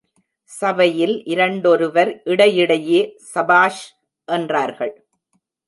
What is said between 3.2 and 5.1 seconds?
சபாஷ்! என்றார்கள்.